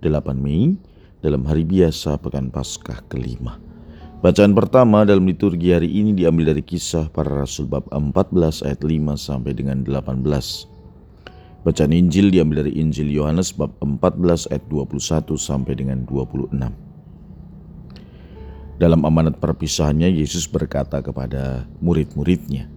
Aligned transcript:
8 0.00 0.32
Mei 0.36 0.74
dalam 1.20 1.44
hari 1.44 1.68
biasa 1.68 2.16
pekan 2.16 2.48
Paskah 2.48 3.04
kelima. 3.12 3.60
Bacaan 4.20 4.52
pertama 4.52 5.04
dalam 5.08 5.24
liturgi 5.24 5.72
hari 5.72 5.88
ini 5.88 6.12
diambil 6.12 6.52
dari 6.52 6.60
kisah 6.60 7.08
para 7.08 7.32
rasul 7.32 7.64
bab 7.64 7.88
14 7.88 8.68
ayat 8.68 8.84
5 8.84 9.16
sampai 9.16 9.52
dengan 9.56 9.80
18. 9.80 10.68
Bacaan 11.64 11.92
Injil 11.92 12.28
diambil 12.28 12.64
dari 12.64 12.76
Injil 12.76 13.08
Yohanes 13.08 13.52
bab 13.56 13.72
14 13.80 14.52
ayat 14.52 14.64
21 14.68 15.36
sampai 15.40 15.72
dengan 15.72 16.04
26. 16.04 16.52
Dalam 18.80 19.00
amanat 19.04 19.36
perpisahannya 19.40 20.08
Yesus 20.08 20.48
berkata 20.48 21.00
kepada 21.04 21.68
murid-muridnya, 21.84 22.68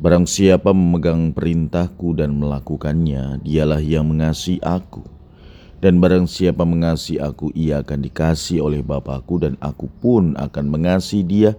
Barang 0.00 0.24
siapa 0.24 0.72
memegang 0.72 1.36
perintahku 1.36 2.16
dan 2.16 2.40
melakukannya, 2.40 3.44
dialah 3.44 3.84
yang 3.84 4.08
mengasihi 4.08 4.56
aku. 4.64 5.19
Dan 5.80 5.96
barang 5.96 6.28
siapa 6.28 6.68
mengasihi 6.68 7.16
aku, 7.24 7.48
ia 7.56 7.80
akan 7.80 8.04
dikasih 8.04 8.60
oleh 8.60 8.84
Bapakku 8.84 9.40
dan 9.40 9.56
aku 9.64 9.88
pun 9.88 10.36
akan 10.36 10.68
mengasihi 10.68 11.24
dia 11.24 11.50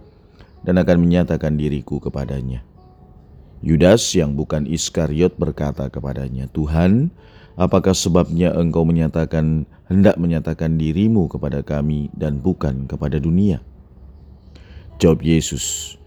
dan 0.62 0.78
akan 0.78 1.02
menyatakan 1.02 1.58
diriku 1.58 1.98
kepadanya. 1.98 2.62
Yudas 3.66 4.06
yang 4.14 4.38
bukan 4.38 4.70
Iskariot 4.70 5.38
berkata 5.42 5.90
kepadanya, 5.90 6.46
Tuhan, 6.54 7.10
apakah 7.58 7.98
sebabnya 7.98 8.54
engkau 8.54 8.86
menyatakan 8.86 9.66
hendak 9.90 10.22
menyatakan 10.22 10.78
dirimu 10.78 11.26
kepada 11.26 11.66
kami 11.66 12.14
dan 12.14 12.38
bukan 12.38 12.86
kepada 12.86 13.18
dunia? 13.18 13.58
Jawab 15.02 15.26
Yesus, 15.26 15.98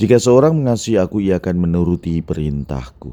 jika 0.00 0.16
seorang 0.16 0.56
mengasihi 0.56 0.96
aku, 0.96 1.20
ia 1.20 1.36
akan 1.36 1.68
menuruti 1.68 2.24
perintahku. 2.24 3.12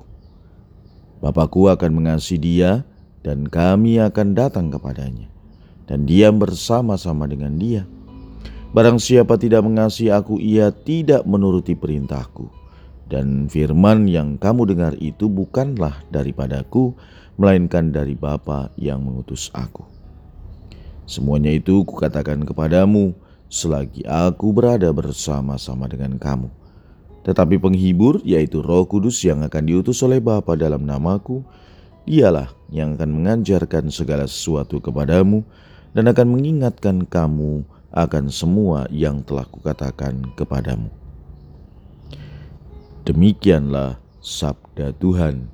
Bapakku 1.20 1.68
akan 1.68 1.92
mengasihi 1.92 2.40
dia, 2.40 2.88
dan 3.26 3.50
kami 3.50 3.98
akan 3.98 4.38
datang 4.38 4.70
kepadanya 4.70 5.26
dan 5.90 6.06
diam 6.06 6.38
bersama-sama 6.38 7.26
dengan 7.26 7.58
dia. 7.58 7.90
Barang 8.70 9.02
siapa 9.02 9.40
tidak 9.42 9.66
mengasihi 9.66 10.14
aku, 10.14 10.38
ia 10.38 10.70
tidak 10.70 11.26
menuruti 11.26 11.74
perintahku. 11.74 12.52
Dan 13.06 13.48
firman 13.48 14.10
yang 14.10 14.36
kamu 14.36 14.76
dengar 14.76 14.94
itu 14.98 15.30
bukanlah 15.30 16.06
daripadaku, 16.10 16.94
melainkan 17.38 17.94
dari 17.94 18.18
Bapa 18.18 18.74
yang 18.76 19.06
mengutus 19.06 19.54
aku. 19.54 19.86
Semuanya 21.06 21.54
itu 21.54 21.86
kukatakan 21.86 22.44
kepadamu 22.50 23.14
selagi 23.46 24.04
aku 24.10 24.52
berada 24.52 24.90
bersama-sama 24.90 25.86
dengan 25.86 26.18
kamu. 26.18 26.50
Tetapi 27.24 27.62
penghibur, 27.62 28.22
yaitu 28.26 28.62
roh 28.62 28.86
kudus 28.90 29.22
yang 29.22 29.46
akan 29.46 29.64
diutus 29.70 30.02
oleh 30.02 30.18
Bapa 30.18 30.58
dalam 30.58 30.84
namaku, 30.84 31.46
Dialah 32.06 32.54
yang 32.70 32.94
akan 32.94 33.18
mengajarkan 33.18 33.90
segala 33.90 34.30
sesuatu 34.30 34.78
kepadamu 34.78 35.42
dan 35.98 36.06
akan 36.06 36.38
mengingatkan 36.38 37.02
kamu 37.02 37.66
akan 37.90 38.30
semua 38.30 38.86
yang 38.94 39.26
telah 39.26 39.50
kukatakan 39.50 40.22
kepadamu. 40.38 40.94
Demikianlah 43.10 43.98
sabda 44.22 44.94
Tuhan. 45.02 45.50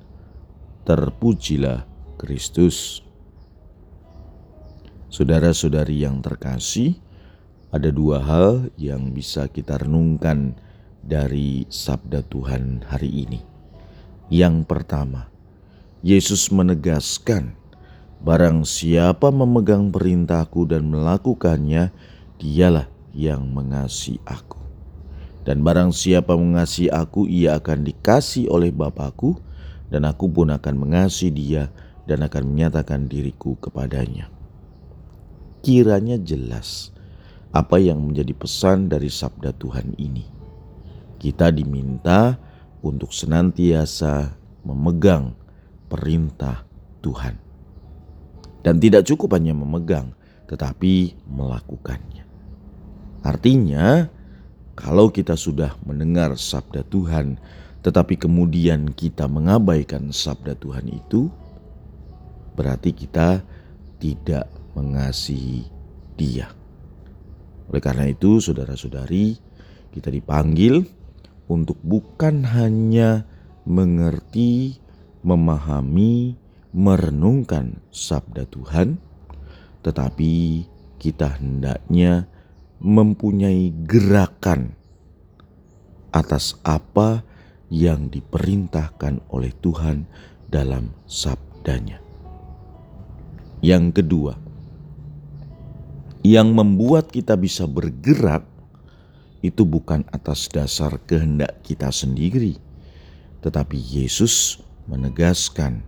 Terpujilah 0.84 1.88
Kristus. 2.20 3.00
Saudara-saudari 5.08 6.04
yang 6.04 6.20
terkasih, 6.20 7.00
ada 7.72 7.88
dua 7.88 8.20
hal 8.20 8.68
yang 8.76 9.16
bisa 9.16 9.48
kita 9.48 9.80
renungkan 9.80 10.52
dari 11.00 11.64
sabda 11.72 12.20
Tuhan 12.28 12.84
hari 12.84 13.24
ini. 13.24 13.40
Yang 14.28 14.68
pertama, 14.68 15.31
Yesus 16.02 16.50
menegaskan, 16.50 17.54
Barang 18.22 18.62
siapa 18.62 19.34
memegang 19.34 19.90
perintahku 19.90 20.66
dan 20.70 20.86
melakukannya, 20.86 21.90
dialah 22.38 22.86
yang 23.10 23.50
mengasihi 23.50 24.22
aku. 24.22 24.62
Dan 25.42 25.66
barang 25.66 25.90
siapa 25.90 26.38
mengasihi 26.38 26.86
aku, 26.86 27.26
ia 27.26 27.58
akan 27.58 27.82
dikasih 27.82 28.46
oleh 28.46 28.70
Bapakku, 28.70 29.42
dan 29.90 30.06
aku 30.06 30.30
pun 30.30 30.54
akan 30.54 30.74
mengasihi 30.86 31.34
dia 31.34 31.74
dan 32.06 32.22
akan 32.22 32.46
menyatakan 32.46 33.10
diriku 33.10 33.58
kepadanya. 33.58 34.30
Kiranya 35.66 36.14
jelas 36.18 36.94
apa 37.50 37.82
yang 37.82 37.98
menjadi 38.02 38.38
pesan 38.38 38.86
dari 38.86 39.10
sabda 39.10 39.50
Tuhan 39.50 39.98
ini. 39.98 40.26
Kita 41.18 41.50
diminta 41.50 42.38
untuk 42.86 43.10
senantiasa 43.10 44.34
memegang 44.62 45.41
perintah 45.92 46.64
Tuhan. 47.04 47.36
Dan 48.64 48.80
tidak 48.80 49.04
cukup 49.04 49.36
hanya 49.36 49.52
memegang, 49.52 50.16
tetapi 50.48 51.20
melakukannya. 51.28 52.24
Artinya, 53.20 54.08
kalau 54.72 55.12
kita 55.12 55.36
sudah 55.36 55.76
mendengar 55.84 56.32
sabda 56.40 56.80
Tuhan, 56.88 57.36
tetapi 57.84 58.16
kemudian 58.16 58.96
kita 58.96 59.28
mengabaikan 59.28 60.08
sabda 60.14 60.56
Tuhan 60.56 60.88
itu, 60.88 61.28
berarti 62.56 62.90
kita 62.96 63.44
tidak 64.00 64.48
mengasihi 64.72 65.68
Dia. 66.16 66.48
Oleh 67.68 67.82
karena 67.82 68.08
itu, 68.10 68.38
saudara-saudari, 68.38 69.38
kita 69.92 70.08
dipanggil 70.08 70.86
untuk 71.50 71.78
bukan 71.82 72.46
hanya 72.46 73.26
mengerti 73.66 74.81
memahami, 75.22 76.34
merenungkan 76.74 77.78
sabda 77.94 78.46
Tuhan, 78.46 78.98
tetapi 79.82 80.66
kita 80.98 81.38
hendaknya 81.38 82.26
mempunyai 82.82 83.70
gerakan 83.86 84.74
atas 86.10 86.58
apa 86.66 87.22
yang 87.72 88.12
diperintahkan 88.12 89.22
oleh 89.32 89.54
Tuhan 89.62 90.04
dalam 90.50 90.92
sabdanya. 91.08 92.02
Yang 93.62 94.02
kedua, 94.02 94.34
yang 96.22 96.52
membuat 96.52 97.08
kita 97.10 97.38
bisa 97.38 97.64
bergerak 97.64 98.44
itu 99.42 99.66
bukan 99.66 100.06
atas 100.14 100.46
dasar 100.46 100.98
kehendak 101.02 101.62
kita 101.66 101.90
sendiri, 101.90 102.58
tetapi 103.42 103.74
Yesus 103.74 104.62
menegaskan 104.86 105.84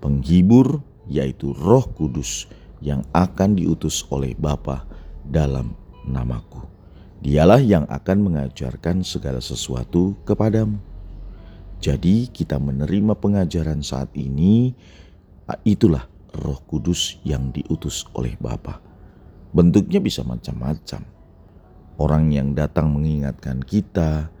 penghibur 0.00 0.80
yaitu 1.10 1.52
Roh 1.54 1.84
Kudus 1.90 2.46
yang 2.80 3.04
akan 3.12 3.58
diutus 3.58 4.06
oleh 4.08 4.32
Bapa 4.38 4.88
dalam 5.26 5.76
namaku. 6.08 6.64
Dialah 7.20 7.60
yang 7.60 7.84
akan 7.84 8.32
mengajarkan 8.32 9.04
segala 9.04 9.44
sesuatu 9.44 10.16
kepadamu. 10.24 10.80
Jadi 11.80 12.28
kita 12.32 12.56
menerima 12.56 13.16
pengajaran 13.16 13.84
saat 13.84 14.12
ini 14.16 14.72
itulah 15.64 16.08
Roh 16.32 16.60
Kudus 16.64 17.20
yang 17.26 17.52
diutus 17.52 18.08
oleh 18.16 18.36
Bapa. 18.40 18.80
Bentuknya 19.50 20.00
bisa 20.00 20.24
macam-macam. 20.24 21.02
Orang 22.00 22.32
yang 22.32 22.56
datang 22.56 22.96
mengingatkan 22.96 23.60
kita, 23.60 24.32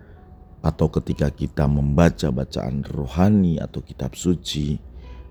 atau 0.60 0.92
ketika 0.92 1.32
kita 1.32 1.64
membaca 1.64 2.28
bacaan 2.28 2.84
rohani 2.84 3.56
atau 3.56 3.80
kitab 3.80 4.12
suci, 4.12 4.76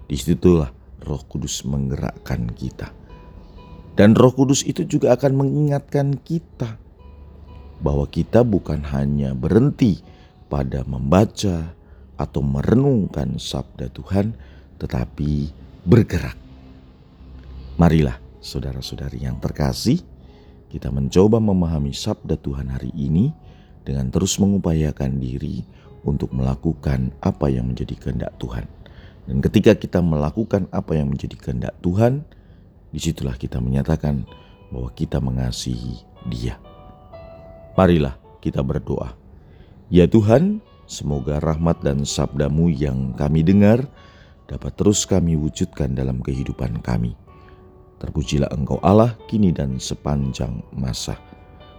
di 0.09 0.15
situlah 0.17 0.73
Roh 1.05 1.23
Kudus 1.29 1.61
menggerakkan 1.69 2.49
kita. 2.49 2.89
Dan 3.93 4.17
Roh 4.17 4.33
Kudus 4.33 4.65
itu 4.65 4.87
juga 4.89 5.13
akan 5.13 5.37
mengingatkan 5.37 6.17
kita 6.17 6.79
bahwa 7.79 8.09
kita 8.09 8.41
bukan 8.41 8.81
hanya 8.89 9.37
berhenti 9.37 10.01
pada 10.49 10.81
membaca 10.83 11.77
atau 12.19 12.41
merenungkan 12.43 13.39
sabda 13.39 13.87
Tuhan, 13.93 14.35
tetapi 14.81 15.53
bergerak. 15.87 16.35
Marilah, 17.79 18.19
saudara-saudari 18.43 19.23
yang 19.23 19.39
terkasih, 19.39 20.03
kita 20.67 20.91
mencoba 20.91 21.39
memahami 21.39 21.95
sabda 21.95 22.35
Tuhan 22.35 22.67
hari 22.75 22.91
ini 22.91 23.31
dengan 23.89 24.13
terus 24.13 24.37
mengupayakan 24.37 25.17
diri 25.17 25.65
untuk 26.05 26.29
melakukan 26.29 27.09
apa 27.25 27.49
yang 27.49 27.73
menjadi 27.73 27.97
kehendak 27.97 28.37
Tuhan. 28.37 28.69
Dan 29.25 29.41
ketika 29.41 29.73
kita 29.73 29.99
melakukan 30.05 30.69
apa 30.69 30.93
yang 30.93 31.09
menjadi 31.09 31.33
kehendak 31.37 31.73
Tuhan, 31.81 32.21
di 32.93 33.01
situlah 33.01 33.33
kita 33.33 33.57
menyatakan 33.57 34.25
bahwa 34.69 34.89
kita 34.93 35.17
mengasihi 35.17 36.05
Dia. 36.29 36.61
Marilah 37.73 38.17
kita 38.41 38.61
berdoa. 38.61 39.17
Ya 39.89 40.05
Tuhan, 40.05 40.61
semoga 40.85 41.41
rahmat 41.41 41.81
dan 41.81 42.05
sabdamu 42.05 42.69
yang 42.69 43.17
kami 43.17 43.41
dengar 43.41 43.89
dapat 44.49 44.73
terus 44.77 45.05
kami 45.05 45.37
wujudkan 45.37 45.93
dalam 45.93 46.21
kehidupan 46.21 46.81
kami. 46.81 47.13
Terpujilah 48.01 48.49
Engkau 48.49 48.81
Allah 48.81 49.13
kini 49.29 49.53
dan 49.53 49.77
sepanjang 49.77 50.65
masa. 50.73 51.19